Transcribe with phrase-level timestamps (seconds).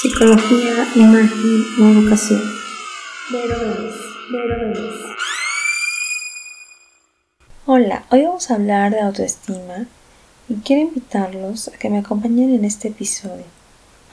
[0.00, 2.40] Psicología, imagen y educación.
[3.32, 3.94] Vero Vélez,
[4.30, 4.94] Vero Vélez.
[7.66, 9.86] Hola, hoy vamos a hablar de autoestima
[10.48, 13.42] y quiero invitarlos a que me acompañen en este episodio.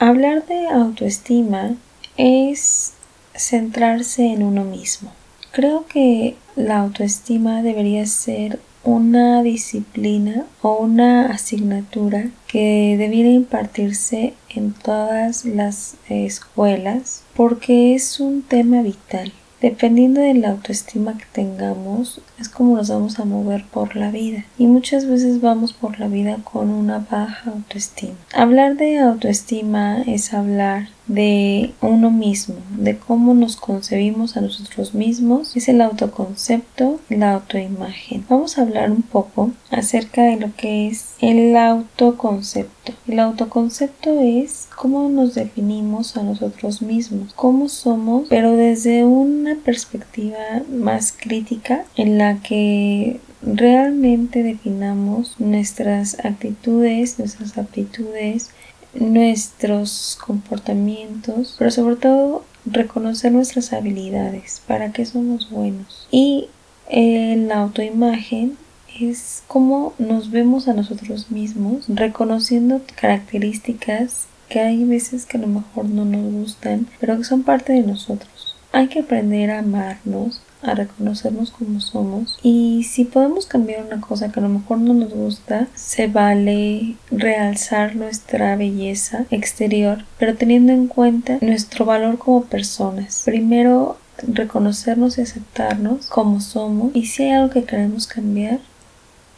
[0.00, 1.76] Hablar de autoestima
[2.16, 2.94] es
[3.36, 5.12] centrarse en uno mismo.
[5.52, 14.72] Creo que la autoestima debería ser una disciplina o una asignatura que debiera impartirse en
[14.72, 19.32] todas las escuelas porque es un tema vital.
[19.60, 24.44] Dependiendo de la autoestima que tengamos, es como nos vamos a mover por la vida.
[24.56, 28.14] Y muchas veces vamos por la vida con una baja autoestima.
[28.34, 35.56] Hablar de autoestima es hablar de uno mismo, de cómo nos concebimos a nosotros mismos,
[35.56, 38.24] es el autoconcepto, la autoimagen.
[38.28, 42.92] Vamos a hablar un poco acerca de lo que es el autoconcepto.
[43.06, 50.38] El autoconcepto es cómo nos definimos a nosotros mismos, cómo somos, pero desde una perspectiva
[50.70, 58.50] más crítica en la que realmente definamos nuestras actitudes, nuestras aptitudes,
[59.00, 66.08] nuestros comportamientos, pero sobre todo reconocer nuestras habilidades, para qué somos buenos.
[66.10, 66.48] Y
[66.88, 68.56] la autoimagen
[69.00, 75.48] es cómo nos vemos a nosotros mismos, reconociendo características que hay veces que a lo
[75.48, 78.56] mejor no nos gustan, pero que son parte de nosotros.
[78.72, 84.30] Hay que aprender a amarnos, a reconocernos como somos y si podemos cambiar una cosa
[84.30, 90.72] que a lo mejor no nos gusta, se vale realzar nuestra belleza exterior, pero teniendo
[90.72, 93.22] en cuenta nuestro valor como personas.
[93.24, 98.60] Primero reconocernos y aceptarnos como somos y si hay algo que queremos cambiar,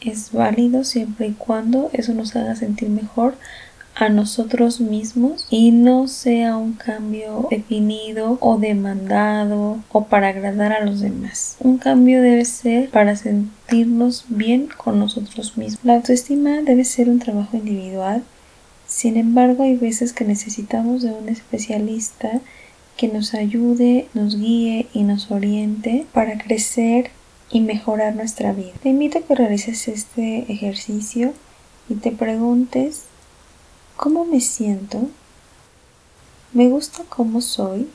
[0.00, 3.34] es válido siempre y cuando eso nos haga sentir mejor
[3.98, 10.84] a nosotros mismos y no sea un cambio definido o demandado o para agradar a
[10.84, 11.56] los demás.
[11.58, 15.84] Un cambio debe ser para sentirnos bien con nosotros mismos.
[15.84, 18.22] La autoestima debe ser un trabajo individual.
[18.86, 22.40] Sin embargo, hay veces que necesitamos de un especialista
[22.96, 27.10] que nos ayude, nos guíe y nos oriente para crecer
[27.50, 28.72] y mejorar nuestra vida.
[28.80, 31.32] Te invito a que realices este ejercicio
[31.88, 33.08] y te preguntes
[33.98, 35.08] ¿Cómo me siento?
[36.52, 37.90] ¿Me gusta cómo soy?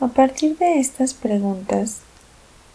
[0.00, 2.00] A partir de estas preguntas,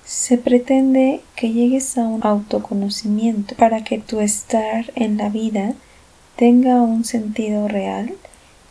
[0.03, 5.75] se pretende que llegues a un autoconocimiento para que tu estar en la vida
[6.35, 8.15] tenga un sentido real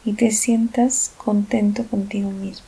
[0.05, 2.67] y te sientas contento contigo mismo.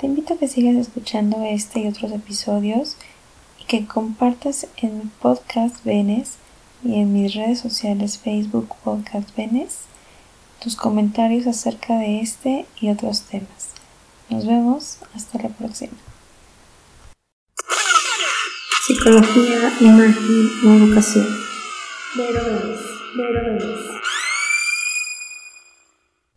[0.00, 2.96] Te invito a que sigas escuchando este y otros episodios
[3.60, 6.38] y que compartas en podcast Venes
[6.84, 9.78] y en mis redes sociales Facebook Podcast Venes
[10.62, 13.74] tus comentarios acerca de este y otros temas.
[14.30, 15.92] Nos vemos hasta la próxima.
[18.86, 21.26] Psicología, imagen y educación.